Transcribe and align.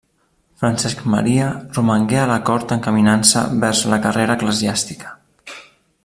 Francesc 0.61 1.01
Maria 1.15 1.49
romangué 1.75 2.17
a 2.21 2.25
la 2.33 2.39
cort 2.47 2.73
encaminant-se 2.79 3.43
vers 3.65 3.83
la 3.95 4.03
carrera 4.07 4.39
eclesiàstica. 4.41 5.13